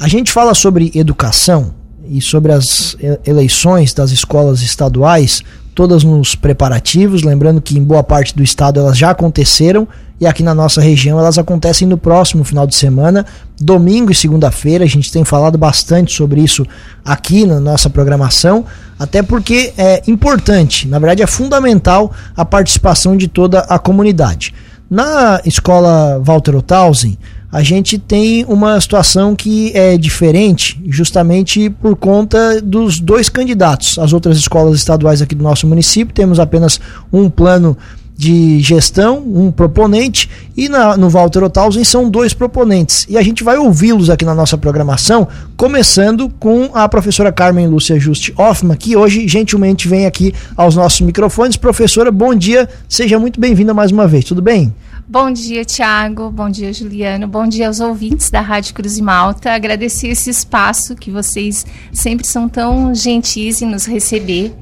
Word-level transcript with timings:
A 0.00 0.06
gente 0.06 0.30
fala 0.30 0.54
sobre 0.54 0.92
educação 0.94 1.74
e 2.08 2.22
sobre 2.22 2.52
as 2.52 2.96
eleições 3.26 3.92
das 3.92 4.12
escolas 4.12 4.62
estaduais, 4.62 5.42
todas 5.74 6.04
nos 6.04 6.36
preparativos, 6.36 7.24
lembrando 7.24 7.60
que 7.60 7.76
em 7.76 7.82
boa 7.82 8.04
parte 8.04 8.34
do 8.34 8.42
estado 8.42 8.78
elas 8.78 8.96
já 8.96 9.10
aconteceram 9.10 9.88
e 10.20 10.26
aqui 10.26 10.44
na 10.44 10.54
nossa 10.54 10.80
região 10.80 11.18
elas 11.18 11.36
acontecem 11.36 11.86
no 11.86 11.98
próximo 11.98 12.44
final 12.44 12.64
de 12.64 12.76
semana, 12.76 13.26
domingo 13.60 14.12
e 14.12 14.14
segunda-feira. 14.14 14.84
A 14.84 14.88
gente 14.88 15.10
tem 15.10 15.24
falado 15.24 15.58
bastante 15.58 16.14
sobre 16.14 16.40
isso 16.40 16.64
aqui 17.04 17.44
na 17.44 17.58
nossa 17.58 17.90
programação, 17.90 18.64
até 19.00 19.20
porque 19.20 19.72
é 19.76 20.04
importante, 20.06 20.86
na 20.86 21.00
verdade 21.00 21.24
é 21.24 21.26
fundamental 21.26 22.12
a 22.36 22.44
participação 22.44 23.16
de 23.16 23.26
toda 23.26 23.60
a 23.62 23.80
comunidade. 23.80 24.54
Na 24.88 25.40
escola 25.44 26.20
Walter 26.22 26.54
Othausen, 26.54 27.18
a 27.50 27.62
gente 27.62 27.98
tem 27.98 28.44
uma 28.46 28.78
situação 28.80 29.34
que 29.34 29.72
é 29.74 29.96
diferente, 29.96 30.80
justamente 30.86 31.70
por 31.70 31.96
conta 31.96 32.60
dos 32.60 33.00
dois 33.00 33.28
candidatos. 33.28 33.98
As 33.98 34.12
outras 34.12 34.36
escolas 34.36 34.76
estaduais 34.76 35.22
aqui 35.22 35.34
do 35.34 35.42
nosso 35.42 35.66
município 35.66 36.14
temos 36.14 36.38
apenas 36.38 36.78
um 37.10 37.30
plano 37.30 37.76
de 38.14 38.58
gestão, 38.58 39.18
um 39.20 39.50
proponente, 39.52 40.28
e 40.56 40.68
na, 40.68 40.96
no 40.96 41.08
Walter 41.08 41.44
Othausen 41.44 41.84
são 41.84 42.10
dois 42.10 42.34
proponentes. 42.34 43.06
E 43.08 43.16
a 43.16 43.22
gente 43.22 43.44
vai 43.44 43.56
ouvi-los 43.56 44.10
aqui 44.10 44.24
na 44.24 44.34
nossa 44.34 44.58
programação, 44.58 45.28
começando 45.56 46.28
com 46.28 46.68
a 46.74 46.88
professora 46.88 47.30
Carmen 47.30 47.68
Lúcia 47.68 47.98
Juste 47.98 48.34
Hoffman, 48.36 48.76
que 48.76 48.96
hoje 48.96 49.28
gentilmente 49.28 49.86
vem 49.86 50.04
aqui 50.04 50.34
aos 50.56 50.74
nossos 50.74 51.00
microfones. 51.00 51.56
Professora, 51.56 52.10
bom 52.10 52.34
dia, 52.34 52.68
seja 52.88 53.20
muito 53.20 53.38
bem-vinda 53.38 53.72
mais 53.72 53.92
uma 53.92 54.08
vez, 54.08 54.24
tudo 54.24 54.42
bem? 54.42 54.74
Bom 55.10 55.32
dia, 55.32 55.64
Tiago. 55.64 56.30
Bom 56.30 56.50
dia, 56.50 56.70
Juliano. 56.70 57.26
Bom 57.26 57.48
dia 57.48 57.68
aos 57.68 57.80
ouvintes 57.80 58.28
da 58.28 58.42
Rádio 58.42 58.74
Cruz 58.74 58.98
e 58.98 59.02
Malta. 59.02 59.52
Agradecer 59.52 60.08
esse 60.08 60.28
espaço 60.28 60.94
que 60.94 61.10
vocês 61.10 61.64
sempre 61.90 62.26
são 62.26 62.46
tão 62.46 62.94
gentis 62.94 63.62
em 63.62 63.66
nos 63.66 63.86
receber. 63.86 64.52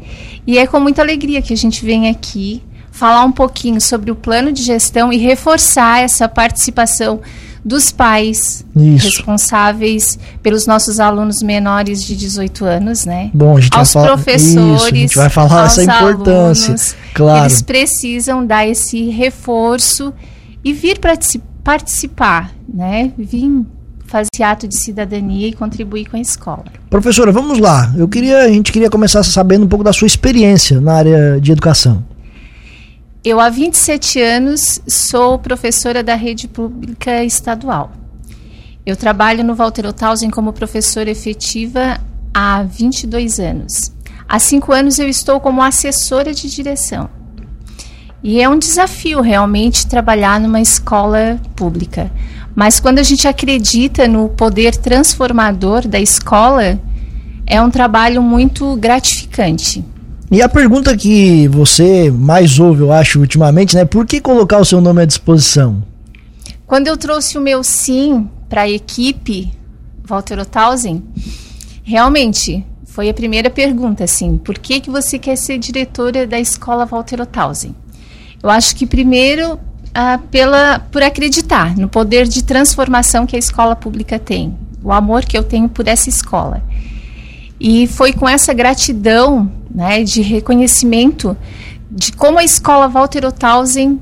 E 0.47 0.57
é 0.57 0.65
com 0.65 0.79
muita 0.79 1.03
alegria 1.03 1.43
que 1.43 1.53
a 1.53 1.57
gente 1.57 1.85
vem 1.85 2.09
aqui 2.09 2.63
falar 2.93 3.25
um 3.25 3.33
pouquinho 3.33 3.81
sobre 3.81 4.13
o 4.13 4.15
plano 4.15 4.53
de 4.53 4.63
gestão 4.63 5.13
e 5.13 5.17
reforçar 5.17 6.03
essa 6.03 6.29
participação 6.29 7.21
dos 7.65 7.91
pais 7.91 8.65
Isso. 8.77 9.05
responsáveis 9.05 10.17
pelos 10.45 10.65
nossos 10.65 11.01
alunos 11.01 11.43
menores 11.43 12.05
de 12.05 12.15
18 12.15 12.65
anos, 12.65 13.05
né? 13.05 13.33
Bom, 13.35 13.57
a 13.57 13.61
gente 13.61 13.77
aos 13.77 13.93
vai 13.93 14.05
falar, 14.05 14.15
professores, 14.15 14.77
isso, 14.77 14.87
a 14.87 14.91
gente 14.91 15.17
vai 15.17 15.29
falar 15.29 15.67
essa 15.67 15.83
importância, 15.83 16.67
alunos, 16.67 16.97
claro. 17.13 17.43
Eles 17.43 17.63
precisam 17.63 18.47
dar 18.47 18.65
esse 18.65 19.11
reforço 19.11 20.15
e 20.67 20.73
vir 20.73 20.99
participar, 21.63 22.53
né? 22.69 23.13
Vir 23.17 23.65
fazer 24.05 24.43
ato 24.43 24.67
de 24.67 24.77
cidadania 24.77 25.47
e 25.47 25.53
contribuir 25.53 26.07
com 26.07 26.17
a 26.17 26.21
escola. 26.21 26.65
Professora, 26.91 27.31
vamos 27.31 27.61
lá. 27.61 27.95
Eu 27.97 28.09
queria, 28.09 28.39
a 28.39 28.49
gente 28.49 28.73
queria 28.73 28.91
começar 28.91 29.23
sabendo 29.23 29.65
um 29.65 29.69
pouco 29.69 29.85
da 29.85 29.93
sua 29.93 30.07
experiência 30.07 30.81
na 30.81 30.95
área 30.95 31.41
de 31.41 31.53
educação. 31.53 32.05
Eu, 33.25 33.39
há 33.39 33.49
27 33.49 34.21
anos, 34.21 34.81
sou 34.89 35.39
professora 35.39 36.03
da 36.03 36.17
rede 36.17 36.49
pública 36.49 37.23
estadual. 37.23 37.93
Eu 38.85 38.97
trabalho 38.97 39.45
no 39.45 39.55
Walter 39.55 39.87
Othausen 39.87 40.31
como 40.31 40.53
professora 40.53 41.09
efetiva 41.09 42.01
há 42.35 42.65
22 42.65 43.39
anos. 43.39 43.93
Há 44.29 44.41
cinco 44.41 44.73
anos 44.73 44.99
eu 44.99 45.09
estou 45.09 45.39
como 45.39 45.63
assessora 45.63 46.35
de 46.35 46.51
direção. 46.51 47.09
E 48.29 48.43
é 48.43 48.49
um 48.49 48.59
desafio 48.59 49.21
realmente 49.21 49.87
trabalhar 49.87 50.41
numa 50.41 50.61
escola 50.61 51.41
pública. 51.55 52.11
Mas 52.57 52.81
quando 52.81 52.99
a 52.99 53.03
gente 53.05 53.29
acredita 53.29 54.09
no 54.09 54.29
poder 54.31 54.75
transformador 54.75 55.87
da 55.87 56.01
escola, 56.01 56.77
é 57.47 57.63
um 57.63 57.71
trabalho 57.71 58.21
muito 58.21 58.75
gratificante. 58.79 59.85
E 60.29 60.43
a 60.43 60.49
pergunta 60.49 60.97
que 60.97 61.47
você 61.47 62.11
mais 62.11 62.59
ouve, 62.59 62.81
eu 62.81 62.91
acho, 62.91 63.21
ultimamente, 63.21 63.77
né? 63.77 63.85
Por 63.85 64.05
que 64.05 64.21
colocar 64.21 64.59
o 64.59 64.65
seu 64.65 64.81
nome 64.81 65.03
à 65.03 65.05
disposição? 65.05 65.85
Quando 66.67 66.89
eu 66.89 66.97
trouxe 66.97 67.39
o 67.39 67.41
meu 67.41 67.63
sim 67.63 68.29
para 68.49 68.63
a 68.63 68.69
equipe 68.69 69.53
Walter 70.05 70.41
Othausen, 70.41 71.01
realmente 71.85 72.67
foi 72.87 73.09
a 73.09 73.15
primeira 73.15 73.51
pergunta, 73.51 74.03
assim, 74.03 74.37
por 74.37 74.59
que, 74.59 74.81
que 74.81 74.91
você 74.91 75.17
quer 75.17 75.37
ser 75.37 75.59
diretora 75.59 76.27
da 76.27 76.41
escola 76.41 76.85
Walter 76.85 77.21
Othausen? 77.21 77.73
Eu 78.43 78.51
acho 78.51 78.77
que 78.77 78.87
primeiro 78.87 79.59
ah, 79.95 80.21
pela, 80.31 80.79
por 80.79 81.03
acreditar 81.03 81.75
no 81.77 81.89
poder 81.89 82.29
de 82.29 82.45
transformação 82.45 83.27
que 83.27 83.35
a 83.35 83.39
escola 83.39 83.75
pública 83.75 84.19
tem, 84.19 84.55
o 84.83 84.93
amor 84.93 85.25
que 85.25 85.39
eu 85.39 85.43
tenho 85.43 85.69
por 85.69 85.89
essa 85.89 86.11
escola. 86.11 86.63
E 87.59 87.87
foi 87.87 88.13
com 88.13 88.29
essa 88.29 88.53
gratidão, 88.53 89.51
né, 89.75 90.03
de 90.05 90.21
reconhecimento 90.21 91.35
de 91.91 92.13
como 92.13 92.39
a 92.39 92.45
escola 92.45 92.89
Walter 92.89 93.25
Othausen 93.25 93.99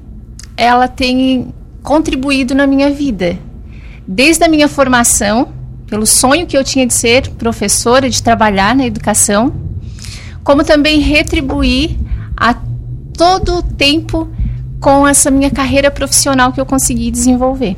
ela 0.56 0.89
tem 0.89 1.55
contribuído 1.81 2.56
na 2.56 2.67
minha 2.67 2.91
vida, 2.91 3.39
desde 4.06 4.43
a 4.43 4.49
minha 4.49 4.67
formação, 4.67 5.53
pelo 5.87 6.06
sonho 6.06 6.47
que 6.47 6.56
eu 6.56 6.65
tinha 6.65 6.87
de 6.87 6.94
ser 6.94 7.28
professora, 7.31 8.11
de 8.11 8.21
trabalhar 8.21 8.75
na 8.75 8.84
educação, 8.84 9.55
como 10.43 10.65
também 10.65 10.99
retribuir 10.99 11.97
todo 13.17 13.57
o 13.57 13.63
tempo 13.63 14.29
com 14.81 15.07
essa 15.07 15.31
minha 15.31 15.51
carreira 15.51 15.91
profissional 15.91 16.53
que 16.53 16.61
eu 16.61 16.67
consegui 16.67 17.11
desenvolver. 17.11 17.77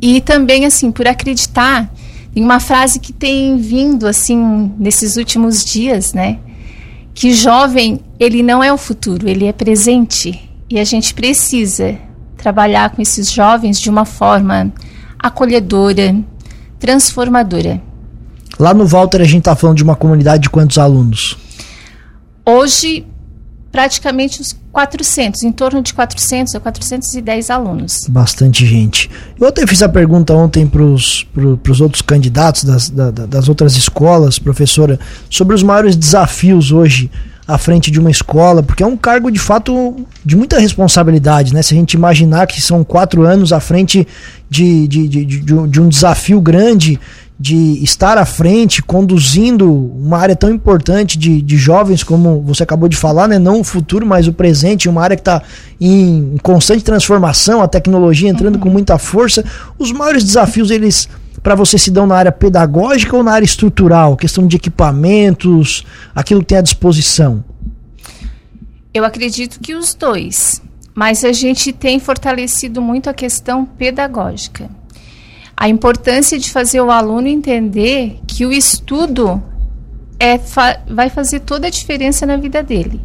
E 0.00 0.20
também 0.20 0.64
assim, 0.64 0.90
por 0.90 1.06
acreditar 1.06 1.90
tem 2.32 2.44
uma 2.44 2.60
frase 2.60 3.00
que 3.00 3.12
tem 3.12 3.56
vindo 3.58 4.06
assim 4.06 4.72
nesses 4.78 5.16
últimos 5.16 5.64
dias, 5.64 6.12
né? 6.12 6.38
Que 7.12 7.34
jovem, 7.34 8.00
ele 8.18 8.42
não 8.42 8.62
é 8.62 8.72
o 8.72 8.78
futuro, 8.78 9.28
ele 9.28 9.46
é 9.46 9.52
presente. 9.52 10.48
E 10.68 10.78
a 10.78 10.84
gente 10.84 11.12
precisa 11.12 11.98
trabalhar 12.36 12.90
com 12.90 13.02
esses 13.02 13.30
jovens 13.30 13.80
de 13.80 13.90
uma 13.90 14.04
forma 14.04 14.72
acolhedora, 15.18 16.16
transformadora. 16.78 17.82
Lá 18.58 18.72
no 18.72 18.86
Walter 18.86 19.20
a 19.20 19.24
gente 19.24 19.40
está 19.40 19.56
falando 19.56 19.78
de 19.78 19.82
uma 19.82 19.96
comunidade 19.96 20.44
de 20.44 20.50
quantos 20.50 20.78
alunos? 20.78 21.36
Hoje 22.46 23.04
praticamente 23.70 24.40
os 24.40 24.54
400, 24.72 25.42
em 25.42 25.52
torno 25.52 25.82
de 25.82 25.94
400 25.94 26.54
a 26.54 26.60
410 26.60 27.50
alunos. 27.50 28.06
Bastante 28.08 28.66
gente. 28.66 29.10
Eu 29.38 29.48
até 29.48 29.66
fiz 29.66 29.82
a 29.82 29.88
pergunta 29.88 30.34
ontem 30.34 30.66
para 30.66 30.82
os 30.82 31.80
outros 31.80 32.02
candidatos 32.02 32.64
das, 32.64 32.90
da, 32.90 33.10
das 33.10 33.48
outras 33.48 33.76
escolas, 33.76 34.38
professora, 34.38 34.98
sobre 35.28 35.54
os 35.54 35.62
maiores 35.62 35.96
desafios 35.96 36.72
hoje 36.72 37.10
à 37.46 37.58
frente 37.58 37.90
de 37.90 37.98
uma 37.98 38.10
escola, 38.10 38.62
porque 38.62 38.82
é 38.82 38.86
um 38.86 38.96
cargo 38.96 39.30
de 39.30 39.38
fato 39.38 39.96
de 40.24 40.36
muita 40.36 40.58
responsabilidade, 40.58 41.52
né? 41.52 41.62
Se 41.62 41.74
a 41.74 41.76
gente 41.76 41.94
imaginar 41.94 42.46
que 42.46 42.60
são 42.60 42.84
quatro 42.84 43.22
anos 43.24 43.52
à 43.52 43.58
frente 43.58 44.06
de, 44.48 44.86
de, 44.86 45.08
de, 45.08 45.24
de, 45.24 45.40
de 45.40 45.80
um 45.80 45.88
desafio 45.88 46.40
grande 46.40 46.98
de 47.40 47.82
estar 47.82 48.18
à 48.18 48.26
frente, 48.26 48.82
conduzindo 48.82 49.72
uma 49.72 50.18
área 50.18 50.36
tão 50.36 50.50
importante 50.50 51.18
de, 51.18 51.40
de 51.40 51.56
jovens, 51.56 52.02
como 52.02 52.42
você 52.42 52.62
acabou 52.62 52.86
de 52.86 52.98
falar, 52.98 53.26
né? 53.26 53.38
não 53.38 53.60
o 53.60 53.64
futuro, 53.64 54.04
mas 54.04 54.28
o 54.28 54.32
presente, 54.34 54.90
uma 54.90 55.02
área 55.02 55.16
que 55.16 55.22
está 55.22 55.42
em 55.80 56.36
constante 56.42 56.84
transformação, 56.84 57.62
a 57.62 57.66
tecnologia 57.66 58.28
entrando 58.28 58.56
uhum. 58.56 58.60
com 58.60 58.68
muita 58.68 58.98
força. 58.98 59.42
Os 59.78 59.90
maiores 59.90 60.22
desafios, 60.22 60.70
eles 60.70 61.08
para 61.42 61.54
você 61.54 61.78
se 61.78 61.90
dão 61.90 62.06
na 62.06 62.14
área 62.14 62.30
pedagógica 62.30 63.16
ou 63.16 63.22
na 63.22 63.32
área 63.32 63.46
estrutural? 63.46 64.18
Questão 64.18 64.46
de 64.46 64.56
equipamentos, 64.56 65.86
aquilo 66.14 66.40
que 66.40 66.48
tem 66.48 66.58
à 66.58 66.60
disposição? 66.60 67.42
Eu 68.92 69.02
acredito 69.02 69.60
que 69.60 69.74
os 69.74 69.94
dois, 69.94 70.60
mas 70.94 71.24
a 71.24 71.32
gente 71.32 71.72
tem 71.72 71.98
fortalecido 71.98 72.82
muito 72.82 73.08
a 73.08 73.14
questão 73.14 73.64
pedagógica 73.64 74.68
a 75.60 75.68
importância 75.68 76.38
de 76.38 76.50
fazer 76.50 76.80
o 76.80 76.90
aluno 76.90 77.28
entender 77.28 78.18
que 78.26 78.46
o 78.46 78.52
estudo 78.52 79.42
é, 80.18 80.38
fa 80.38 80.80
vai 80.88 81.10
fazer 81.10 81.40
toda 81.40 81.66
a 81.66 81.70
diferença 81.70 82.24
na 82.24 82.38
vida 82.38 82.62
dele. 82.62 82.98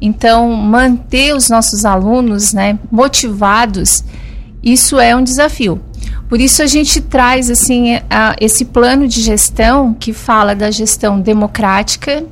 Então, 0.00 0.52
manter 0.52 1.34
os 1.34 1.50
nossos 1.50 1.84
alunos 1.84 2.52
né, 2.52 2.78
motivados, 2.92 4.04
isso 4.62 5.00
é 5.00 5.16
um 5.16 5.24
desafio. 5.24 5.80
Por 6.28 6.40
isso 6.40 6.62
a 6.62 6.66
gente 6.68 7.00
traz 7.00 7.50
assim 7.50 7.96
a, 8.08 8.36
esse 8.40 8.66
plano 8.66 9.08
de 9.08 9.20
gestão 9.20 9.92
que 9.92 10.12
fala 10.12 10.54
da 10.54 10.70
gestão 10.70 11.20
democrática, 11.20 12.24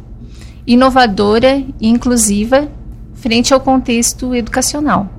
inovadora 0.64 1.64
e 1.80 1.88
inclusiva 1.88 2.68
frente 3.16 3.52
ao 3.52 3.58
contexto 3.58 4.36
educacional. 4.36 5.10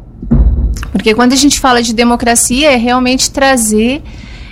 Porque 0.94 1.14
quando 1.14 1.34
a 1.34 1.38
gente 1.38 1.60
fala 1.60 1.84
de 1.84 1.94
democracia 1.94 2.72
é 2.72 2.78
realmente 2.78 3.32
trazer 3.32 4.02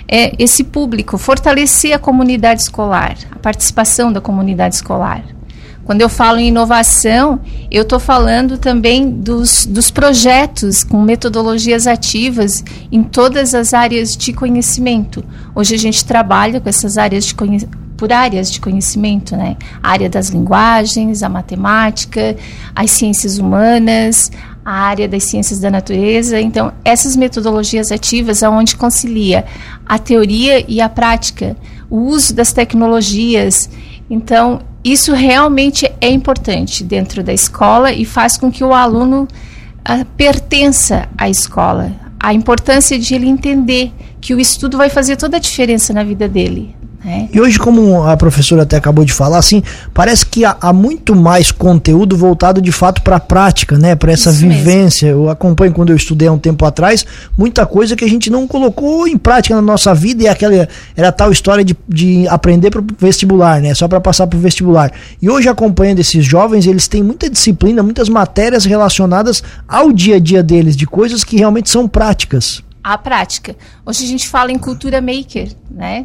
é, 0.08 0.34
esse 0.38 0.64
público, 0.64 1.18
fortalecer 1.18 1.94
a 1.94 1.98
comunidade 1.98 2.62
escolar, 2.62 3.16
a 3.30 3.38
participação 3.38 4.12
da 4.12 4.20
comunidade 4.20 4.76
escolar. 4.76 5.24
Quando 5.84 6.00
eu 6.00 6.08
falo 6.08 6.38
em 6.38 6.48
inovação, 6.48 7.40
eu 7.70 7.82
estou 7.82 8.00
falando 8.00 8.56
também 8.56 9.10
dos, 9.10 9.66
dos 9.66 9.90
projetos 9.90 10.82
com 10.82 11.02
metodologias 11.02 11.86
ativas 11.86 12.64
em 12.90 13.02
todas 13.02 13.54
as 13.54 13.74
áreas 13.74 14.16
de 14.16 14.32
conhecimento. 14.32 15.22
Hoje 15.54 15.74
a 15.74 15.78
gente 15.78 16.02
trabalha 16.04 16.58
com 16.58 16.68
essas 16.68 16.96
áreas 16.96 17.26
de 17.26 17.34
por 17.96 18.12
áreas 18.12 18.50
de 18.50 18.60
conhecimento, 18.60 19.36
né? 19.36 19.56
A 19.82 19.90
área 19.90 20.10
das 20.10 20.28
linguagens, 20.28 21.22
a 21.22 21.28
matemática, 21.28 22.36
as 22.74 22.90
ciências 22.90 23.38
humanas, 23.38 24.32
a 24.64 24.72
área 24.72 25.06
das 25.06 25.24
ciências 25.24 25.60
da 25.60 25.70
natureza. 25.70 26.40
Então, 26.40 26.72
essas 26.84 27.16
metodologias 27.16 27.92
ativas 27.92 28.42
aonde 28.42 28.76
concilia 28.76 29.44
a 29.86 29.98
teoria 29.98 30.64
e 30.66 30.80
a 30.80 30.88
prática, 30.88 31.56
o 31.90 31.98
uso 31.98 32.34
das 32.34 32.52
tecnologias. 32.52 33.68
Então, 34.08 34.60
isso 34.82 35.12
realmente 35.12 35.90
é 36.00 36.08
importante 36.08 36.82
dentro 36.82 37.22
da 37.22 37.32
escola 37.32 37.92
e 37.92 38.04
faz 38.04 38.36
com 38.36 38.50
que 38.50 38.64
o 38.64 38.72
aluno 38.72 39.22
uh, 39.22 40.04
pertença 40.16 41.08
à 41.16 41.28
escola. 41.28 41.92
A 42.18 42.32
importância 42.32 42.98
de 42.98 43.14
ele 43.14 43.28
entender 43.28 43.92
que 44.20 44.34
o 44.34 44.40
estudo 44.40 44.78
vai 44.78 44.88
fazer 44.88 45.16
toda 45.16 45.36
a 45.36 45.40
diferença 45.40 45.92
na 45.92 46.02
vida 46.02 46.26
dele. 46.26 46.74
É. 47.06 47.28
E 47.32 47.40
hoje, 47.40 47.58
como 47.58 48.02
a 48.02 48.16
professora 48.16 48.62
até 48.62 48.76
acabou 48.76 49.04
de 49.04 49.12
falar, 49.12 49.36
assim, 49.36 49.62
parece 49.92 50.24
que 50.24 50.44
há, 50.44 50.56
há 50.58 50.72
muito 50.72 51.14
mais 51.14 51.52
conteúdo 51.52 52.16
voltado 52.16 52.62
de 52.62 52.72
fato 52.72 53.02
para 53.02 53.16
a 53.16 53.20
prática, 53.20 53.76
né? 53.78 53.94
Para 53.94 54.12
essa 54.12 54.30
Isso 54.30 54.38
vivência. 54.40 55.08
Mesmo. 55.08 55.24
Eu 55.24 55.30
acompanho 55.30 55.72
quando 55.72 55.90
eu 55.90 55.96
estudei 55.96 56.28
há 56.28 56.32
um 56.32 56.38
tempo 56.38 56.64
atrás, 56.64 57.04
muita 57.36 57.66
coisa 57.66 57.94
que 57.94 58.04
a 58.04 58.08
gente 58.08 58.30
não 58.30 58.46
colocou 58.46 59.06
em 59.06 59.18
prática 59.18 59.54
na 59.54 59.60
nossa 59.60 59.94
vida 59.94 60.24
e 60.24 60.28
aquela 60.28 60.66
era 60.96 61.12
tal 61.12 61.30
história 61.30 61.62
de, 61.62 61.76
de 61.86 62.26
aprender 62.28 62.70
para 62.70 62.80
o 62.80 62.86
vestibular, 62.98 63.60
né? 63.60 63.74
Só 63.74 63.86
para 63.86 64.00
passar 64.00 64.26
para 64.26 64.38
o 64.38 64.40
vestibular. 64.40 64.90
E 65.20 65.28
hoje 65.28 65.48
acompanhando 65.48 65.98
esses 65.98 66.24
jovens, 66.24 66.66
eles 66.66 66.88
têm 66.88 67.02
muita 67.02 67.28
disciplina, 67.28 67.82
muitas 67.82 68.08
matérias 68.08 68.64
relacionadas 68.64 69.42
ao 69.68 69.92
dia 69.92 70.16
a 70.16 70.20
dia 70.20 70.42
deles, 70.42 70.74
de 70.74 70.86
coisas 70.86 71.22
que 71.22 71.36
realmente 71.36 71.68
são 71.68 71.86
práticas. 71.86 72.62
A 72.84 72.98
prática. 72.98 73.56
Hoje 73.84 74.04
a 74.04 74.06
gente 74.06 74.28
fala 74.28 74.52
em 74.52 74.58
cultura 74.58 75.00
maker, 75.00 75.50
né? 75.70 76.04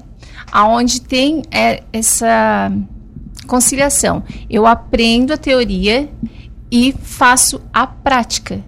aonde 0.51 1.01
tem 1.01 1.43
é, 1.51 1.83
essa 1.91 2.71
conciliação. 3.47 4.23
Eu 4.49 4.65
aprendo 4.65 5.33
a 5.33 5.37
teoria 5.37 6.09
e 6.71 6.93
faço 7.01 7.61
a 7.73 7.85
prática. 7.87 8.63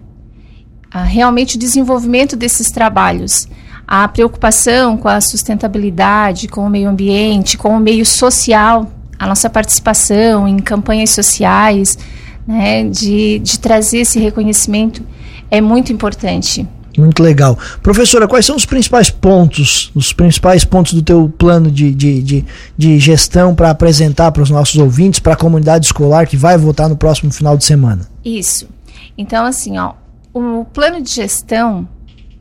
Ah, 0.90 1.04
realmente 1.04 1.56
o 1.56 1.58
desenvolvimento 1.58 2.36
desses 2.36 2.70
trabalhos. 2.70 3.48
A 3.86 4.06
preocupação 4.08 4.96
com 4.96 5.08
a 5.08 5.20
sustentabilidade, 5.20 6.48
com 6.48 6.66
o 6.66 6.70
meio 6.70 6.88
ambiente, 6.88 7.56
com 7.56 7.76
o 7.76 7.80
meio 7.80 8.04
social, 8.04 8.90
a 9.18 9.26
nossa 9.26 9.48
participação 9.48 10.46
em 10.46 10.58
campanhas 10.58 11.10
sociais, 11.10 11.98
né, 12.46 12.84
de, 12.84 13.38
de 13.38 13.58
trazer 13.58 13.98
esse 13.98 14.18
reconhecimento 14.18 15.02
é 15.50 15.60
muito 15.60 15.92
importante. 15.92 16.66
Muito 16.96 17.22
legal. 17.22 17.58
Professora, 17.82 18.28
quais 18.28 18.44
são 18.44 18.56
os 18.56 18.66
principais 18.66 19.08
pontos, 19.08 19.90
os 19.94 20.12
principais 20.12 20.64
pontos 20.64 20.92
do 20.92 21.02
teu 21.02 21.32
plano 21.38 21.70
de, 21.70 21.94
de, 21.94 22.22
de, 22.22 22.44
de 22.76 22.98
gestão 22.98 23.54
para 23.54 23.70
apresentar 23.70 24.30
para 24.32 24.42
os 24.42 24.50
nossos 24.50 24.76
ouvintes, 24.76 25.20
para 25.20 25.32
a 25.32 25.36
comunidade 25.36 25.86
escolar 25.86 26.26
que 26.26 26.36
vai 26.36 26.58
votar 26.58 26.88
no 26.88 26.96
próximo 26.96 27.32
final 27.32 27.56
de 27.56 27.64
semana? 27.64 28.08
Isso. 28.24 28.68
Então, 29.16 29.44
assim, 29.44 29.78
ó, 29.78 29.94
o 30.34 30.64
plano 30.64 31.00
de 31.00 31.10
gestão 31.10 31.88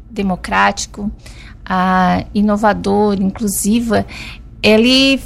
democrático, 0.10 1.12
a 1.66 2.26
inovador, 2.34 3.16
inclusiva, 3.22 4.06
ele 4.62 5.20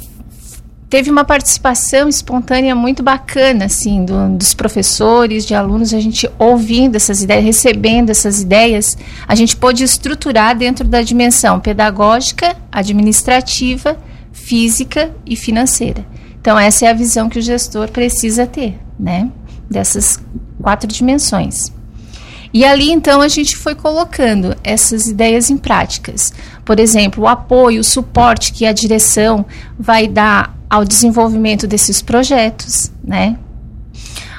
teve 0.88 1.10
uma 1.10 1.24
participação 1.24 2.08
espontânea 2.08 2.74
muito 2.74 3.02
bacana, 3.02 3.64
assim, 3.64 4.04
do, 4.04 4.36
dos 4.36 4.54
professores, 4.54 5.44
de 5.44 5.54
alunos, 5.54 5.92
a 5.92 6.00
gente 6.00 6.30
ouvindo 6.38 6.96
essas 6.96 7.22
ideias, 7.22 7.44
recebendo 7.44 8.10
essas 8.10 8.40
ideias, 8.40 8.96
a 9.26 9.34
gente 9.34 9.56
pôde 9.56 9.82
estruturar 9.82 10.56
dentro 10.56 10.86
da 10.86 11.02
dimensão 11.02 11.58
pedagógica, 11.58 12.56
administrativa, 12.70 13.98
física 14.32 15.14
e 15.24 15.34
financeira. 15.34 16.06
Então, 16.40 16.58
essa 16.58 16.86
é 16.86 16.90
a 16.90 16.94
visão 16.94 17.28
que 17.28 17.38
o 17.38 17.42
gestor 17.42 17.88
precisa 17.90 18.46
ter, 18.46 18.78
né? 18.98 19.28
Dessas 19.68 20.20
quatro 20.62 20.86
dimensões. 20.86 21.72
E 22.54 22.64
ali, 22.64 22.90
então, 22.92 23.20
a 23.20 23.28
gente 23.28 23.56
foi 23.56 23.74
colocando 23.74 24.56
essas 24.62 25.08
ideias 25.08 25.50
em 25.50 25.56
práticas. 25.56 26.32
Por 26.64 26.78
exemplo, 26.78 27.24
o 27.24 27.28
apoio, 27.28 27.80
o 27.80 27.84
suporte 27.84 28.52
que 28.52 28.64
a 28.64 28.72
direção 28.72 29.44
vai 29.78 30.06
dar 30.06 30.55
ao 30.68 30.84
desenvolvimento 30.84 31.66
desses 31.66 32.02
projetos, 32.02 32.90
né? 33.02 33.38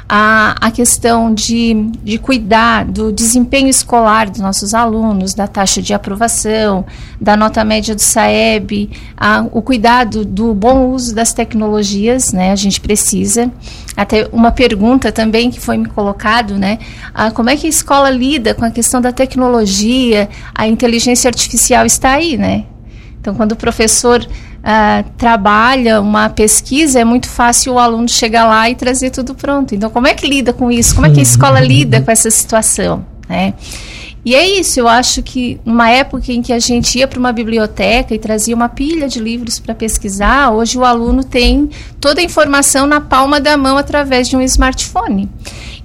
A, 0.09 0.55
a 0.61 0.71
questão 0.71 1.33
de, 1.33 1.73
de 2.01 2.17
cuidar 2.17 2.85
do 2.85 3.11
desempenho 3.11 3.67
escolar 3.67 4.29
dos 4.29 4.39
nossos 4.39 4.73
alunos, 4.73 5.33
da 5.33 5.47
taxa 5.47 5.81
de 5.81 5.93
aprovação, 5.93 6.85
da 7.19 7.35
nota 7.35 7.61
média 7.65 7.93
do 7.93 7.99
SAEB, 7.99 8.89
a, 9.17 9.45
o 9.51 9.61
cuidado 9.61 10.23
do 10.23 10.53
bom 10.53 10.91
uso 10.91 11.13
das 11.13 11.33
tecnologias, 11.33 12.31
né? 12.31 12.53
A 12.53 12.55
gente 12.55 12.79
precisa. 12.79 13.51
Até 13.97 14.29
uma 14.31 14.49
pergunta 14.49 15.11
também 15.11 15.51
que 15.51 15.59
foi 15.59 15.75
me 15.75 15.87
colocado, 15.87 16.57
né? 16.57 16.79
A, 17.13 17.29
como 17.29 17.49
é 17.49 17.57
que 17.57 17.67
a 17.67 17.69
escola 17.69 18.09
lida 18.09 18.53
com 18.53 18.63
a 18.63 18.71
questão 18.71 19.01
da 19.01 19.11
tecnologia? 19.11 20.29
A 20.55 20.65
inteligência 20.69 21.27
artificial 21.27 21.85
está 21.85 22.11
aí, 22.11 22.37
né? 22.37 22.63
Então, 23.19 23.35
quando 23.35 23.51
o 23.51 23.57
professor 23.57 24.25
uh, 24.67 25.09
trabalha 25.17 26.01
uma 26.01 26.29
pesquisa, 26.29 26.99
é 26.99 27.05
muito 27.05 27.29
fácil 27.29 27.73
o 27.73 27.79
aluno 27.79 28.09
chegar 28.09 28.45
lá 28.45 28.69
e 28.69 28.75
trazer 28.75 29.11
tudo 29.11 29.33
pronto. 29.33 29.73
Então, 29.73 29.89
como 29.89 30.07
é 30.07 30.13
que 30.13 30.27
lida 30.27 30.51
com 30.51 30.69
isso? 30.69 30.93
Como 30.93 31.07
é 31.07 31.09
que 31.09 31.19
a 31.19 31.23
escola 31.23 31.61
lida 31.61 32.01
com 32.01 32.11
essa 32.11 32.29
situação? 32.29 33.05
Né? 33.29 33.53
E 34.25 34.35
é 34.35 34.45
isso, 34.45 34.77
eu 34.77 34.89
acho 34.89 35.23
que 35.23 35.57
numa 35.63 35.89
época 35.89 36.33
em 36.33 36.41
que 36.41 36.51
a 36.51 36.59
gente 36.59 36.99
ia 36.99 37.07
para 37.07 37.17
uma 37.17 37.31
biblioteca 37.31 38.13
e 38.13 38.19
trazia 38.19 38.53
uma 38.53 38.67
pilha 38.67 39.07
de 39.07 39.19
livros 39.19 39.57
para 39.57 39.73
pesquisar, 39.73 40.51
hoje 40.51 40.77
o 40.77 40.83
aluno 40.83 41.23
tem 41.23 41.69
toda 42.01 42.19
a 42.19 42.23
informação 42.23 42.85
na 42.85 42.99
palma 42.99 43.39
da 43.39 43.55
mão 43.55 43.77
através 43.77 44.27
de 44.27 44.35
um 44.35 44.41
smartphone. 44.41 45.29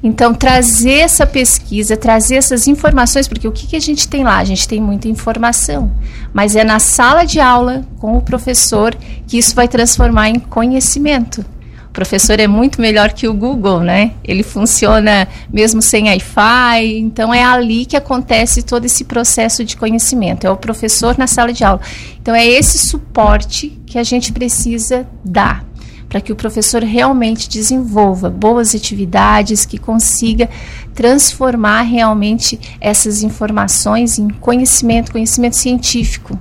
Então, 0.02 0.34
trazer 0.34 0.98
essa 0.98 1.24
pesquisa, 1.24 1.96
trazer 1.96 2.34
essas 2.34 2.66
informações, 2.66 3.28
porque 3.28 3.46
o 3.46 3.52
que, 3.52 3.68
que 3.68 3.76
a 3.76 3.80
gente 3.80 4.08
tem 4.08 4.24
lá? 4.24 4.38
A 4.38 4.44
gente 4.44 4.66
tem 4.66 4.80
muita 4.80 5.06
informação, 5.06 5.92
mas 6.32 6.56
é 6.56 6.64
na 6.64 6.80
sala 6.80 7.24
de 7.24 7.38
aula, 7.38 7.84
com 7.98 8.16
o 8.16 8.22
professor, 8.22 8.96
que 9.28 9.38
isso 9.38 9.54
vai 9.54 9.68
transformar 9.68 10.28
em 10.28 10.40
conhecimento. 10.40 11.44
O 11.88 11.92
professor 11.92 12.40
é 12.40 12.48
muito 12.48 12.80
melhor 12.80 13.12
que 13.12 13.28
o 13.28 13.34
Google, 13.34 13.80
né? 13.80 14.12
Ele 14.24 14.42
funciona 14.42 15.28
mesmo 15.52 15.82
sem 15.82 16.08
Wi-Fi, 16.08 16.98
então 16.98 17.32
é 17.34 17.44
ali 17.44 17.84
que 17.84 17.96
acontece 17.96 18.62
todo 18.62 18.86
esse 18.86 19.04
processo 19.04 19.62
de 19.62 19.76
conhecimento. 19.76 20.46
É 20.46 20.50
o 20.50 20.56
professor 20.56 21.18
na 21.18 21.26
sala 21.26 21.52
de 21.52 21.62
aula. 21.62 21.82
Então 22.18 22.34
é 22.34 22.46
esse 22.46 22.78
suporte 22.78 23.78
que 23.84 23.98
a 23.98 24.02
gente 24.02 24.32
precisa 24.32 25.06
dar 25.22 25.66
para 26.12 26.20
que 26.20 26.30
o 26.30 26.36
professor 26.36 26.82
realmente 26.82 27.48
desenvolva 27.48 28.28
boas 28.28 28.74
atividades, 28.74 29.64
que 29.64 29.78
consiga 29.78 30.46
transformar 30.94 31.80
realmente 31.80 32.60
essas 32.78 33.22
informações 33.22 34.18
em 34.18 34.28
conhecimento, 34.28 35.10
conhecimento 35.10 35.56
científico. 35.56 36.38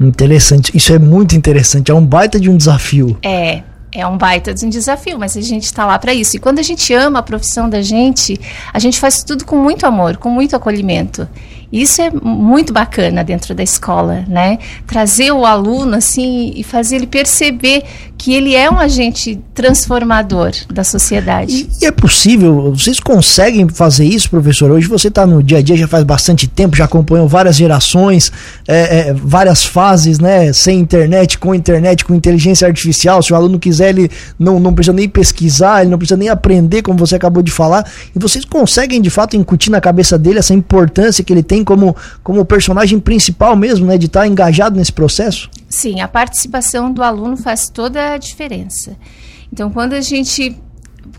Interessante, 0.00 0.76
isso 0.76 0.92
é 0.92 0.98
muito 0.98 1.36
interessante, 1.36 1.92
é 1.92 1.94
um 1.94 2.04
baita 2.04 2.40
de 2.40 2.50
um 2.50 2.56
desafio. 2.56 3.16
É, 3.22 3.62
é 3.92 4.04
um 4.04 4.18
baita 4.18 4.52
de 4.52 4.66
um 4.66 4.68
desafio, 4.68 5.16
mas 5.16 5.36
a 5.36 5.40
gente 5.40 5.62
está 5.62 5.86
lá 5.86 5.96
para 5.96 6.12
isso. 6.12 6.34
E 6.34 6.40
quando 6.40 6.58
a 6.58 6.62
gente 6.62 6.92
ama 6.92 7.20
a 7.20 7.22
profissão 7.22 7.70
da 7.70 7.80
gente, 7.80 8.40
a 8.72 8.80
gente 8.80 8.98
faz 8.98 9.22
tudo 9.22 9.44
com 9.44 9.54
muito 9.54 9.86
amor, 9.86 10.16
com 10.16 10.28
muito 10.28 10.56
acolhimento. 10.56 11.28
Isso 11.72 12.00
é 12.00 12.10
muito 12.10 12.72
bacana 12.72 13.24
dentro 13.24 13.54
da 13.54 13.62
escola, 13.62 14.24
né? 14.28 14.58
Trazer 14.86 15.32
o 15.32 15.44
aluno 15.44 15.96
assim 15.96 16.52
e 16.54 16.62
fazer 16.62 16.96
ele 16.96 17.06
perceber 17.06 17.84
que 18.24 18.32
ele 18.32 18.54
é 18.54 18.70
um 18.70 18.78
agente 18.78 19.38
transformador 19.52 20.52
da 20.72 20.82
sociedade. 20.82 21.68
E, 21.80 21.84
e 21.84 21.86
é 21.86 21.90
possível, 21.90 22.72
vocês 22.72 22.98
conseguem 22.98 23.68
fazer 23.68 24.06
isso, 24.06 24.30
professor? 24.30 24.70
Hoje 24.70 24.88
você 24.88 25.08
está 25.08 25.26
no 25.26 25.42
dia 25.42 25.58
a 25.58 25.62
dia, 25.62 25.76
já 25.76 25.86
faz 25.86 26.04
bastante 26.04 26.48
tempo, 26.48 26.74
já 26.74 26.86
acompanhou 26.86 27.28
várias 27.28 27.56
gerações, 27.56 28.32
é, 28.66 29.10
é, 29.10 29.12
várias 29.12 29.66
fases, 29.66 30.18
né? 30.18 30.54
Sem 30.54 30.78
internet, 30.78 31.38
com 31.38 31.54
internet, 31.54 32.02
com 32.02 32.14
inteligência 32.14 32.66
artificial. 32.66 33.22
Se 33.22 33.30
o 33.30 33.36
aluno 33.36 33.58
quiser, 33.58 33.90
ele 33.90 34.10
não, 34.38 34.58
não 34.58 34.72
precisa 34.72 34.94
nem 34.94 35.06
pesquisar, 35.06 35.82
ele 35.82 35.90
não 35.90 35.98
precisa 35.98 36.16
nem 36.16 36.30
aprender, 36.30 36.80
como 36.80 36.98
você 36.98 37.16
acabou 37.16 37.42
de 37.42 37.50
falar. 37.50 37.84
E 38.16 38.18
vocês 38.18 38.46
conseguem, 38.46 39.02
de 39.02 39.10
fato, 39.10 39.36
incutir 39.36 39.70
na 39.70 39.82
cabeça 39.82 40.18
dele 40.18 40.38
essa 40.38 40.54
importância 40.54 41.22
que 41.22 41.30
ele 41.30 41.42
tem 41.42 41.53
como, 41.62 41.94
como 42.22 42.44
personagem 42.44 42.98
principal 42.98 43.54
mesmo, 43.54 43.86
né? 43.86 43.98
De 43.98 44.06
estar 44.06 44.20
tá 44.20 44.26
engajado 44.26 44.76
nesse 44.76 44.92
processo? 44.92 45.50
Sim, 45.68 46.00
a 46.00 46.08
participação 46.08 46.92
do 46.92 47.02
aluno 47.02 47.36
faz 47.36 47.68
toda 47.68 48.14
a 48.14 48.18
diferença. 48.18 48.96
Então, 49.52 49.70
quando 49.70 49.92
a 49.92 50.00
gente 50.00 50.56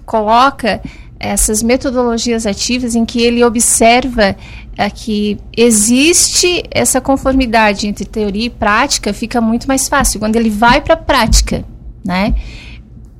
coloca 0.05 0.81
essas 1.19 1.63
metodologias 1.63 2.45
ativas 2.45 2.95
em 2.95 3.05
que 3.05 3.21
ele 3.21 3.43
observa 3.43 4.35
é, 4.77 4.89
que 4.89 5.37
existe 5.55 6.63
essa 6.69 6.99
conformidade 6.99 7.87
entre 7.87 8.03
teoria 8.03 8.47
e 8.47 8.49
prática, 8.49 9.13
fica 9.13 9.39
muito 9.39 9.67
mais 9.67 9.87
fácil. 9.87 10.19
Quando 10.19 10.35
ele 10.35 10.49
vai 10.49 10.81
para 10.81 10.95
a 10.95 10.97
prática, 10.97 11.63
né? 12.03 12.33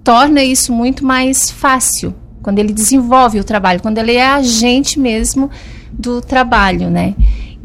torna 0.05 0.43
isso 0.43 0.71
muito 0.71 1.03
mais 1.03 1.49
fácil 1.49 2.13
quando 2.43 2.59
ele 2.59 2.71
desenvolve 2.71 3.39
o 3.39 3.43
trabalho, 3.43 3.81
quando 3.81 3.97
ele 3.97 4.13
é 4.13 4.23
agente 4.23 4.99
mesmo 4.99 5.49
do 5.97 6.21
trabalho, 6.21 6.89
né? 6.89 7.15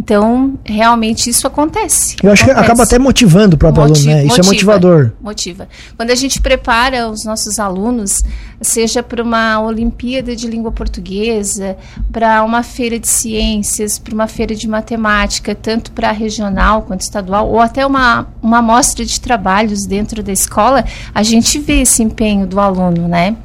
Então, 0.02 0.58
realmente 0.64 1.28
isso 1.28 1.46
acontece. 1.46 2.16
Eu 2.22 2.32
acho 2.32 2.42
acontece. 2.44 2.64
que 2.64 2.72
acaba 2.72 2.84
até 2.84 2.98
motivando 2.98 3.54
o 3.54 3.58
próprio 3.58 3.84
aluno, 3.84 4.02
né? 4.02 4.24
Isso 4.24 4.40
é 4.40 4.42
motiva, 4.42 4.42
é 4.42 4.44
motivador. 4.44 5.12
Motiva. 5.20 5.68
Quando 5.94 6.10
a 6.10 6.14
gente 6.14 6.40
prepara 6.40 7.10
os 7.10 7.26
nossos 7.26 7.58
alunos, 7.58 8.22
seja 8.62 9.02
para 9.02 9.22
uma 9.22 9.60
Olimpíada 9.60 10.34
de 10.34 10.46
Língua 10.46 10.72
Portuguesa, 10.72 11.76
para 12.10 12.42
uma 12.42 12.62
feira 12.62 12.98
de 12.98 13.06
ciências, 13.06 13.98
para 13.98 14.14
uma 14.14 14.26
feira 14.26 14.54
de 14.54 14.66
matemática, 14.66 15.54
tanto 15.54 15.92
para 15.92 16.10
regional 16.12 16.80
quanto 16.82 17.02
estadual, 17.02 17.46
ou 17.50 17.60
até 17.60 17.84
uma, 17.84 18.26
uma 18.40 18.58
amostra 18.60 19.04
de 19.04 19.20
trabalhos 19.20 19.84
dentro 19.84 20.22
da 20.22 20.32
escola, 20.32 20.82
a 21.14 21.22
gente 21.22 21.58
vê 21.58 21.82
esse 21.82 22.02
empenho 22.02 22.46
do 22.46 22.58
aluno, 22.58 23.06
né? 23.06 23.36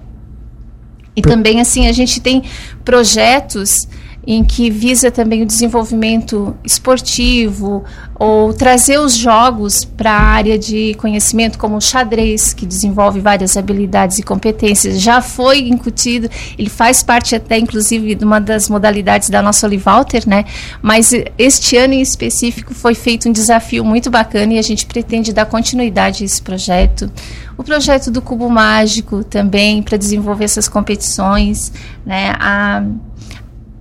E 1.17 1.21
também, 1.21 1.59
assim, 1.59 1.87
a 1.87 1.91
gente 1.91 2.21
tem 2.21 2.43
projetos 2.83 3.87
em 4.27 4.43
que 4.43 4.69
visa 4.69 5.11
também 5.11 5.43
o 5.43 5.45
desenvolvimento 5.45 6.55
esportivo 6.63 7.83
ou 8.15 8.53
trazer 8.53 8.99
os 8.99 9.15
jogos 9.15 9.85
para 9.85 10.11
a 10.11 10.21
área 10.21 10.57
de 10.57 10.95
conhecimento, 10.95 11.57
como 11.57 11.77
o 11.77 11.81
xadrez, 11.81 12.53
que 12.53 12.65
desenvolve 12.65 13.19
várias 13.19 13.55
habilidades 13.55 14.17
e 14.17 14.23
competências. 14.23 14.99
Já 14.99 15.21
foi 15.21 15.67
incutido, 15.67 16.29
ele 16.57 16.69
faz 16.69 17.03
parte 17.03 17.35
até, 17.35 17.59
inclusive, 17.59 18.15
de 18.15 18.25
uma 18.25 18.39
das 18.39 18.67
modalidades 18.69 19.29
da 19.29 19.41
nossa 19.41 19.67
Olivalter, 19.67 20.27
né? 20.27 20.45
Mas 20.81 21.11
este 21.37 21.77
ano 21.77 21.93
em 21.93 22.01
específico 22.01 22.73
foi 22.73 22.95
feito 22.95 23.29
um 23.29 23.31
desafio 23.31 23.83
muito 23.83 24.09
bacana 24.09 24.53
e 24.53 24.57
a 24.57 24.63
gente 24.63 24.85
pretende 24.85 25.33
dar 25.33 25.45
continuidade 25.45 26.23
a 26.23 26.25
esse 26.25 26.41
projeto. 26.41 27.11
O 27.57 27.63
projeto 27.63 28.09
do 28.09 28.21
Cubo 28.21 28.49
Mágico 28.49 29.23
também, 29.23 29.83
para 29.83 29.97
desenvolver 29.97 30.45
essas 30.45 30.67
competições, 30.67 31.71
né? 32.05 32.33
A 32.39 32.83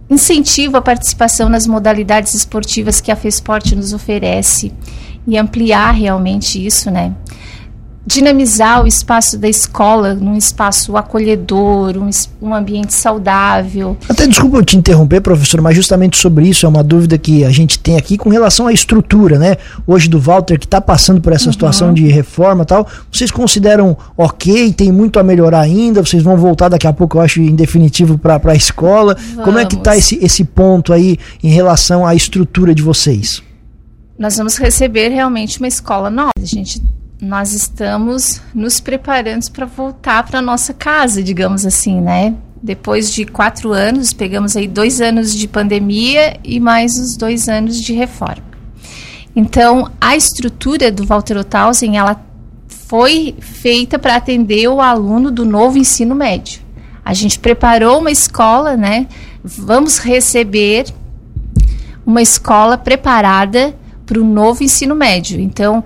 incentiva 0.09 0.79
a 0.79 0.83
participação 0.83 1.49
nas 1.49 1.67
modalidades 1.67 2.35
esportivas 2.35 3.01
que 3.01 3.11
a 3.11 3.17
FESPORT 3.17 3.75
nos 3.75 3.93
oferece 3.93 4.73
e 5.27 5.39
ampliar 5.39 5.93
realmente 5.93 6.65
isso, 6.65 6.91
né? 6.91 7.15
Dinamizar 8.07 8.83
o 8.83 8.87
espaço 8.87 9.39
da 9.39 9.49
escola 9.49 10.15
num 10.15 10.37
espaço 10.37 10.97
acolhedor, 10.97 11.97
um, 11.97 12.11
um, 12.43 12.55
ambiente 12.55 12.93
saudável. 12.93 13.97
Até 14.09 14.27
desculpa 14.27 14.59
eu 14.59 14.65
te 14.65 14.77
interromper, 14.77 15.21
professor, 15.21 15.61
mas 15.61 15.75
justamente 15.75 16.19
sobre 16.19 16.47
isso 16.47 16.67
é 16.67 16.69
uma 16.69 16.85
dúvida 16.85 17.17
que 17.17 17.45
a 17.45 17.51
gente 17.51 17.79
tem 17.79 17.97
aqui 17.97 18.19
com 18.19 18.29
relação 18.29 18.67
à 18.67 18.73
estrutura, 18.73 19.39
né? 19.39 19.57
Hoje 19.87 20.09
do 20.09 20.21
Walter 20.21 20.59
que 20.59 20.67
está 20.67 20.81
passando 20.81 21.21
por 21.21 21.33
essa 21.33 21.47
uhum. 21.47 21.53
situação 21.53 21.95
de 21.95 22.07
reforma, 22.09 22.65
tal. 22.65 22.87
Vocês 23.11 23.31
consideram 23.31 23.97
ok? 24.17 24.73
Tem 24.73 24.93
muito 24.93 25.19
a 25.19 25.23
melhorar 25.23 25.61
ainda? 25.61 26.05
Vocês 26.05 26.23
vão 26.23 26.37
voltar 26.37 26.69
daqui 26.69 26.87
a 26.87 26.93
pouco, 26.93 27.17
eu 27.17 27.23
acho, 27.23 27.41
em 27.41 27.55
definitivo 27.55 28.19
para 28.19 28.41
a 28.45 28.55
escola. 28.55 29.17
Vamos. 29.31 29.45
Como 29.45 29.59
é 29.59 29.65
que 29.65 29.77
está 29.77 29.97
esse 29.97 30.19
esse 30.23 30.45
ponto 30.45 30.93
aí 30.93 31.19
em 31.43 31.49
relação 31.49 32.07
à 32.07 32.15
estrutura 32.15 32.75
de 32.75 32.83
vocês? 32.83 33.43
Nós 34.19 34.37
vamos 34.37 34.57
receber 34.57 35.09
realmente 35.09 35.59
uma 35.59 35.67
escola 35.67 36.09
nova. 36.09 36.31
A 36.41 36.45
gente 36.45 36.81
nós 37.25 37.55
estamos 37.55 38.41
nos 38.55 38.81
preparando 38.81 39.51
para 39.51 39.65
voltar 39.65 40.25
para 40.25 40.43
nossa 40.43 40.75
casa, 40.75 41.23
digamos 41.23 41.65
assim, 41.65 42.01
né? 42.01 42.35
Depois 42.63 43.13
de 43.13 43.25
quatro 43.25 43.73
anos, 43.73 44.13
pegamos 44.13 44.57
aí 44.57 44.69
dois 44.69 45.01
anos 45.01 45.35
de 45.35 45.49
pandemia 45.49 46.39
e 46.45 46.61
mais 46.61 46.99
os 46.99 47.17
dois 47.17 47.49
anos 47.49 47.81
de 47.81 47.95
reforma. 47.95 48.45
Então, 49.35 49.91
a 50.01 50.15
estrutura 50.15 50.93
do 50.93 51.07
Walter 51.07 51.39
Othausen, 51.39 51.97
ela 51.97 52.23
foi 52.69 53.35
feita 53.41 53.99
para 53.99 54.17
atender 54.17 54.69
o 54.69 54.81
aluno 54.81 55.31
do 55.31 55.45
novo 55.45 55.79
ensino 55.79 56.15
médio. 56.15 56.61
A 57.03 57.15
gente 57.15 57.39
preparou 57.39 58.01
uma 58.01 58.11
escola, 58.11 58.77
né? 58.77 59.09
Vamos 59.43 59.99
receber 59.99 60.87
uma 62.05 62.21
escola 62.21 62.77
preparada 62.77 63.75
para 64.05 64.21
o 64.21 64.25
novo 64.25 64.63
ensino 64.63 64.95
médio. 64.95 65.41
Então, 65.41 65.83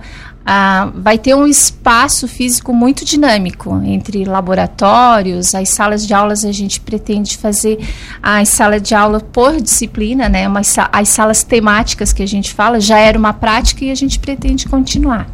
ah, 0.51 0.91
vai 0.95 1.15
ter 1.19 1.35
um 1.35 1.45
espaço 1.45 2.27
físico 2.27 2.73
muito 2.73 3.05
dinâmico 3.05 3.79
entre 3.85 4.25
laboratórios, 4.25 5.53
as 5.53 5.69
salas 5.69 6.07
de 6.07 6.11
aulas 6.11 6.43
a 6.43 6.51
gente 6.51 6.81
pretende 6.81 7.37
fazer 7.37 7.77
a 8.19 8.43
sala 8.45 8.79
de 8.79 8.95
aula 8.95 9.19
por 9.19 9.61
disciplina, 9.61 10.27
né? 10.27 10.47
Uma, 10.47 10.61
as 10.91 11.09
salas 11.09 11.43
temáticas 11.43 12.11
que 12.11 12.23
a 12.23 12.27
gente 12.27 12.51
fala 12.51 12.79
já 12.79 12.97
era 12.97 13.15
uma 13.15 13.31
prática 13.31 13.85
e 13.85 13.91
a 13.91 13.95
gente 13.95 14.17
pretende 14.17 14.67
continuar. 14.67 15.31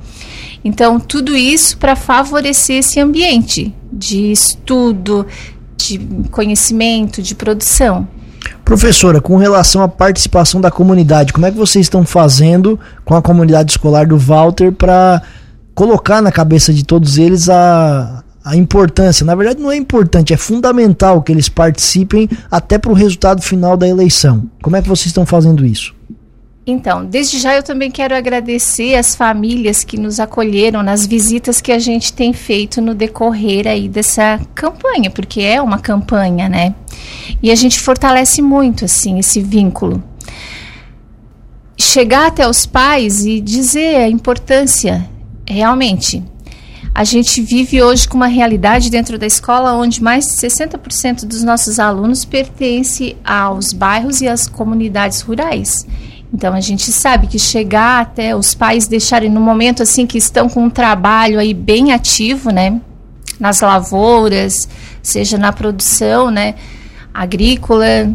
Então, 0.65 0.99
tudo 0.99 1.33
isso 1.37 1.77
para 1.77 1.95
favorecer 1.95 2.79
esse 2.79 2.99
ambiente 2.99 3.73
de 3.93 4.33
estudo, 4.33 5.25
de 5.77 5.97
conhecimento, 6.29 7.21
de 7.21 7.35
produção. 7.35 8.05
Professora, 8.65 9.21
com 9.21 9.37
relação 9.37 9.83
à 9.83 9.87
participação 9.87 10.59
da 10.59 10.71
comunidade, 10.71 11.31
como 11.31 11.45
é 11.45 11.51
que 11.51 11.57
vocês 11.57 11.85
estão 11.85 12.03
fazendo 12.03 12.79
com 13.05 13.13
a 13.13 13.21
comunidade 13.21 13.71
escolar 13.71 14.07
do 14.07 14.17
Walter 14.17 14.71
para 14.71 15.21
colocar 15.75 16.19
na 16.19 16.31
cabeça 16.31 16.73
de 16.73 16.83
todos 16.83 17.19
eles 17.19 17.47
a, 17.47 18.23
a 18.43 18.55
importância? 18.55 19.23
Na 19.23 19.35
verdade, 19.35 19.61
não 19.61 19.71
é 19.71 19.77
importante, 19.77 20.33
é 20.33 20.37
fundamental 20.37 21.21
que 21.21 21.31
eles 21.31 21.47
participem 21.47 22.27
até 22.49 22.79
para 22.79 22.91
o 22.91 22.95
resultado 22.95 23.39
final 23.43 23.77
da 23.77 23.87
eleição. 23.87 24.49
Como 24.63 24.75
é 24.75 24.81
que 24.81 24.89
vocês 24.89 25.07
estão 25.07 25.27
fazendo 25.27 25.63
isso? 25.63 25.94
Então, 26.67 27.05
desde 27.05 27.37
já 27.37 27.55
eu 27.55 27.61
também 27.61 27.91
quero 27.91 28.15
agradecer 28.15 28.95
as 28.95 29.15
famílias 29.15 29.83
que 29.83 29.99
nos 29.99 30.19
acolheram 30.19 30.81
nas 30.81 31.05
visitas 31.05 31.61
que 31.61 31.71
a 31.71 31.77
gente 31.77 32.11
tem 32.11 32.33
feito 32.33 32.81
no 32.81 32.95
decorrer 32.95 33.67
aí 33.67 33.87
dessa 33.87 34.39
campanha, 34.55 35.11
porque 35.11 35.41
é 35.41 35.61
uma 35.61 35.77
campanha, 35.77 36.49
né? 36.49 36.73
E 37.41 37.51
a 37.51 37.55
gente 37.55 37.79
fortalece 37.79 38.41
muito 38.41 38.85
assim 38.85 39.19
esse 39.19 39.41
vínculo. 39.41 40.03
Chegar 41.77 42.27
até 42.27 42.47
os 42.47 42.65
pais 42.65 43.25
e 43.25 43.39
dizer 43.39 43.97
a 43.97 44.09
importância 44.09 45.07
realmente 45.47 46.23
a 46.95 47.03
gente 47.03 47.41
vive 47.41 47.83
hoje 47.83 48.07
com 48.07 48.15
uma 48.15 48.25
realidade 48.25 48.89
dentro 48.89 49.19
da 49.19 49.27
escola 49.27 49.73
onde 49.73 50.01
mais 50.01 50.27
de 50.27 50.31
60% 50.35 51.25
dos 51.25 51.43
nossos 51.43 51.77
alunos 51.77 52.23
pertence 52.23 53.17
aos 53.21 53.73
bairros 53.73 54.21
e 54.21 54.29
às 54.29 54.47
comunidades 54.47 55.19
rurais. 55.19 55.85
Então 56.33 56.53
a 56.53 56.59
gente 56.59 56.91
sabe 56.91 57.27
que 57.27 57.39
chegar 57.39 58.01
até 58.01 58.35
os 58.35 58.53
pais 58.53 58.87
deixarem 58.87 59.29
no 59.29 59.39
momento 59.39 59.83
assim 59.83 60.05
que 60.05 60.17
estão 60.17 60.49
com 60.49 60.65
um 60.65 60.69
trabalho 60.69 61.39
aí 61.39 61.53
bem 61.53 61.93
ativo, 61.93 62.51
né, 62.51 62.81
nas 63.39 63.61
lavouras, 63.61 64.67
seja 65.01 65.37
na 65.37 65.53
produção, 65.53 66.29
né, 66.29 66.55
agrícola, 67.13 68.13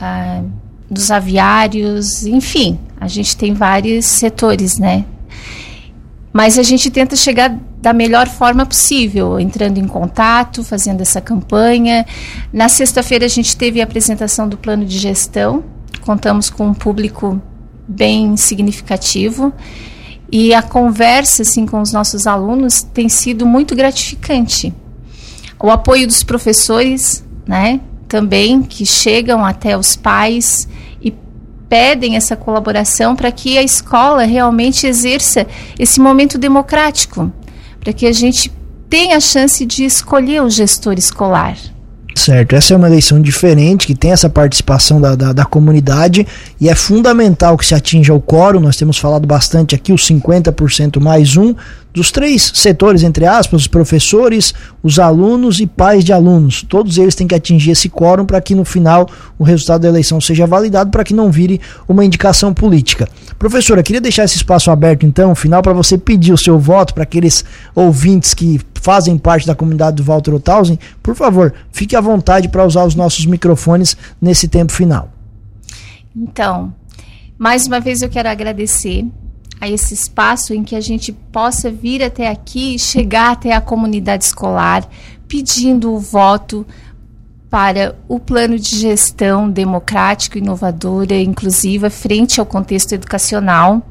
ah, 0.00 0.42
dos 0.90 1.10
aviários, 1.10 2.24
enfim, 2.24 2.78
a 2.98 3.06
gente 3.06 3.36
tem 3.36 3.52
vários 3.52 4.06
setores, 4.06 4.78
né. 4.78 5.04
Mas 6.32 6.58
a 6.58 6.62
gente 6.62 6.90
tenta 6.90 7.16
chegar 7.16 7.58
da 7.80 7.92
melhor 7.92 8.28
forma 8.28 8.66
possível, 8.66 9.38
entrando 9.40 9.78
em 9.78 9.86
contato, 9.86 10.62
fazendo 10.62 11.00
essa 11.00 11.20
campanha. 11.20 12.04
Na 12.52 12.68
sexta-feira 12.68 13.24
a 13.24 13.28
gente 13.28 13.56
teve 13.56 13.80
a 13.80 13.84
apresentação 13.84 14.48
do 14.48 14.56
plano 14.56 14.84
de 14.84 14.98
gestão. 14.98 15.64
Contamos 16.02 16.50
com 16.50 16.66
um 16.66 16.74
público 16.74 17.40
bem 17.88 18.36
significativo 18.36 19.52
e 20.30 20.52
a 20.52 20.60
conversa 20.60 21.42
assim 21.42 21.64
com 21.64 21.80
os 21.80 21.92
nossos 21.92 22.26
alunos 22.26 22.82
tem 22.82 23.08
sido 23.08 23.46
muito 23.46 23.74
gratificante. 23.74 24.72
O 25.58 25.70
apoio 25.70 26.06
dos 26.06 26.22
professores, 26.22 27.24
né, 27.46 27.80
também 28.06 28.62
que 28.62 28.84
chegam 28.84 29.44
até 29.44 29.76
os 29.76 29.96
pais 29.96 30.68
e 31.00 31.12
pedem 31.68 32.16
essa 32.16 32.36
colaboração 32.36 33.16
para 33.16 33.32
que 33.32 33.56
a 33.56 33.62
escola 33.62 34.24
realmente 34.24 34.86
exerça 34.86 35.46
esse 35.78 35.98
momento 35.98 36.36
democrático, 36.36 37.32
para 37.80 37.92
que 37.92 38.06
a 38.06 38.12
gente 38.12 38.52
tenha 38.88 39.16
a 39.16 39.20
chance 39.20 39.64
de 39.64 39.84
escolher 39.84 40.42
o 40.42 40.50
gestor 40.50 40.94
escolar. 40.94 41.56
Certo, 42.18 42.56
essa 42.56 42.74
é 42.74 42.76
uma 42.76 42.88
eleição 42.88 43.22
diferente, 43.22 43.86
que 43.86 43.94
tem 43.94 44.10
essa 44.10 44.28
participação 44.28 45.00
da, 45.00 45.14
da, 45.14 45.32
da, 45.32 45.44
comunidade 45.44 46.26
e 46.60 46.68
é 46.68 46.74
fundamental 46.74 47.56
que 47.56 47.64
se 47.64 47.76
atinja 47.76 48.12
o 48.12 48.20
quórum. 48.20 48.58
Nós 48.58 48.76
temos 48.76 48.98
falado 48.98 49.24
bastante 49.24 49.76
aqui, 49.76 49.92
os 49.92 50.04
50% 50.04 51.00
mais 51.00 51.36
um, 51.36 51.54
dos 51.94 52.10
três 52.10 52.50
setores, 52.56 53.04
entre 53.04 53.24
aspas, 53.24 53.62
os 53.62 53.66
professores, 53.68 54.52
os 54.82 54.98
alunos 54.98 55.60
e 55.60 55.66
pais 55.66 56.04
de 56.04 56.12
alunos. 56.12 56.64
Todos 56.68 56.98
eles 56.98 57.14
têm 57.14 57.28
que 57.28 57.36
atingir 57.36 57.70
esse 57.70 57.88
quórum 57.88 58.26
para 58.26 58.40
que 58.40 58.52
no 58.52 58.64
final 58.64 59.08
o 59.38 59.44
resultado 59.44 59.82
da 59.82 59.88
eleição 59.88 60.20
seja 60.20 60.44
validado, 60.44 60.90
para 60.90 61.04
que 61.04 61.14
não 61.14 61.30
vire 61.30 61.60
uma 61.88 62.04
indicação 62.04 62.52
política. 62.52 63.08
Professora, 63.38 63.80
queria 63.80 64.00
deixar 64.00 64.24
esse 64.24 64.36
espaço 64.36 64.72
aberto 64.72 65.06
então, 65.06 65.32
final, 65.36 65.62
para 65.62 65.72
você 65.72 65.96
pedir 65.96 66.32
o 66.32 66.38
seu 66.38 66.58
voto 66.58 66.94
para 66.94 67.04
aqueles 67.04 67.44
ouvintes 67.76 68.34
que 68.34 68.60
fazem 68.88 69.18
parte 69.18 69.46
da 69.46 69.54
comunidade 69.54 69.98
do 69.98 70.02
Walter 70.02 70.32
Othausen. 70.32 70.78
Por 71.02 71.14
favor, 71.14 71.52
fique 71.70 71.94
à 71.94 72.00
vontade 72.00 72.48
para 72.48 72.64
usar 72.64 72.86
os 72.86 72.94
nossos 72.94 73.26
microfones 73.26 73.94
nesse 74.18 74.48
tempo 74.48 74.72
final. 74.72 75.12
Então, 76.16 76.72
mais 77.36 77.66
uma 77.66 77.80
vez 77.80 78.00
eu 78.00 78.08
quero 78.08 78.30
agradecer 78.30 79.04
a 79.60 79.68
esse 79.68 79.92
espaço 79.92 80.54
em 80.54 80.64
que 80.64 80.74
a 80.74 80.80
gente 80.80 81.12
possa 81.12 81.70
vir 81.70 82.02
até 82.02 82.30
aqui 82.30 82.76
e 82.76 82.78
chegar 82.78 83.32
até 83.32 83.52
a 83.52 83.60
comunidade 83.60 84.24
escolar, 84.24 84.88
pedindo 85.28 85.92
o 85.92 85.98
voto 85.98 86.66
para 87.50 87.94
o 88.08 88.18
plano 88.18 88.58
de 88.58 88.74
gestão 88.74 89.50
democrático, 89.50 90.38
inovadora 90.38 91.14
e 91.14 91.26
inclusiva 91.26 91.90
frente 91.90 92.40
ao 92.40 92.46
contexto 92.46 92.94
educacional. 92.94 93.82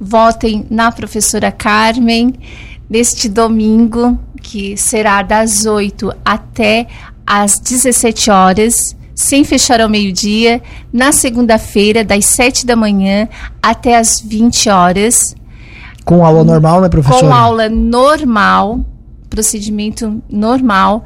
Votem 0.00 0.66
na 0.70 0.90
professora 0.90 1.52
Carmen 1.52 2.32
neste 2.92 3.26
domingo, 3.26 4.18
que 4.42 4.76
será 4.76 5.22
das 5.22 5.64
8 5.64 6.12
até 6.22 6.86
às 7.26 7.58
17 7.58 8.30
horas, 8.30 8.94
sem 9.14 9.44
fechar 9.44 9.80
ao 9.80 9.88
meio-dia, 9.88 10.60
na 10.92 11.10
segunda-feira, 11.10 12.04
das 12.04 12.26
7 12.26 12.66
da 12.66 12.76
manhã 12.76 13.30
até 13.62 13.96
às 13.96 14.20
20 14.20 14.68
horas. 14.68 15.34
Com 16.04 16.22
aula 16.22 16.44
normal, 16.44 16.82
né, 16.82 16.90
professora? 16.90 17.26
Com 17.26 17.32
aula 17.32 17.68
normal, 17.70 18.84
procedimento 19.30 20.22
normal. 20.28 21.02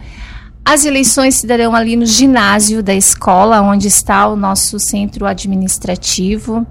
As 0.64 0.84
eleições 0.84 1.36
se 1.36 1.46
darão 1.46 1.72
ali 1.72 1.94
no 1.94 2.04
ginásio 2.04 2.82
da 2.82 2.94
escola, 2.94 3.62
onde 3.62 3.86
está 3.86 4.26
o 4.26 4.34
nosso 4.34 4.80
centro 4.80 5.24
administrativo. 5.24 6.66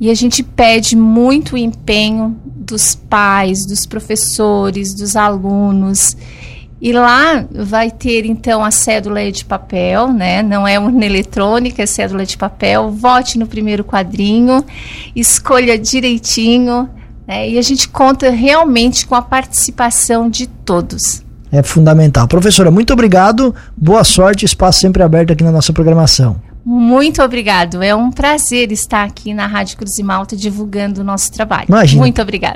E 0.00 0.10
a 0.10 0.14
gente 0.14 0.42
pede 0.42 0.96
muito 0.96 1.54
empenho 1.54 2.34
dos 2.64 2.94
pais, 2.94 3.66
dos 3.66 3.86
professores, 3.86 4.94
dos 4.94 5.16
alunos. 5.16 6.16
E 6.80 6.92
lá 6.92 7.46
vai 7.50 7.90
ter 7.90 8.26
então 8.26 8.64
a 8.64 8.70
cédula 8.70 9.30
de 9.30 9.44
papel, 9.44 10.12
né? 10.12 10.42
Não 10.42 10.66
é 10.66 10.78
urna 10.78 11.06
eletrônica, 11.06 11.82
é 11.82 11.86
cédula 11.86 12.26
de 12.26 12.36
papel. 12.36 12.90
Vote 12.90 13.38
no 13.38 13.46
primeiro 13.46 13.84
quadrinho, 13.84 14.64
escolha 15.14 15.78
direitinho, 15.78 16.88
né? 17.26 17.48
E 17.48 17.58
a 17.58 17.62
gente 17.62 17.88
conta 17.88 18.30
realmente 18.30 19.06
com 19.06 19.14
a 19.14 19.22
participação 19.22 20.28
de 20.28 20.46
todos 20.46 21.24
é 21.54 21.62
fundamental. 21.62 22.26
Professora, 22.26 22.70
muito 22.70 22.92
obrigado, 22.92 23.54
boa 23.76 24.02
sorte, 24.02 24.44
espaço 24.44 24.80
sempre 24.80 25.02
aberto 25.02 25.32
aqui 25.32 25.44
na 25.44 25.52
nossa 25.52 25.72
programação. 25.72 26.36
Muito 26.64 27.22
obrigado. 27.22 27.82
É 27.82 27.94
um 27.94 28.10
prazer 28.10 28.72
estar 28.72 29.04
aqui 29.04 29.34
na 29.34 29.46
Rádio 29.46 29.76
Cruz 29.76 29.98
e 29.98 30.02
Malta 30.02 30.34
divulgando 30.34 31.02
o 31.02 31.04
nosso 31.04 31.30
trabalho. 31.30 31.66
Imagina. 31.68 32.00
Muito 32.00 32.20
obrigada. 32.22 32.52